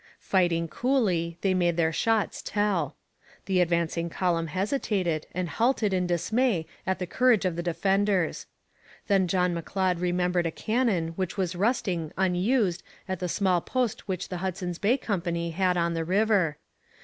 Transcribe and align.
Fighting 0.19 0.67
coolly, 0.67 1.37
they 1.41 1.53
made 1.53 1.77
their 1.77 1.93
shots 1.93 2.41
tell. 2.41 2.95
The 3.45 3.61
advancing 3.61 4.09
column 4.09 4.47
hesitated 4.47 5.27
and 5.31 5.47
halted 5.47 5.93
in 5.93 6.07
dismay 6.07 6.65
at 6.87 6.97
the 6.97 7.05
courage 7.05 7.45
of 7.45 7.55
the 7.55 7.61
defenders. 7.61 8.47
Then 9.05 9.27
John 9.27 9.53
M'Leod 9.53 9.99
remembered 10.01 10.47
a 10.47 10.51
cannon 10.51 11.09
which 11.09 11.37
was 11.37 11.55
rusting 11.55 12.11
unused 12.17 12.81
at 13.07 13.19
the 13.19 13.29
small 13.29 13.61
post 13.61 14.07
which 14.07 14.29
the 14.29 14.37
Hudson's 14.37 14.79
Bay 14.79 14.97
Company 14.97 15.51
had 15.51 15.77
on 15.77 15.93
the 15.93 16.03
river. 16.03 16.57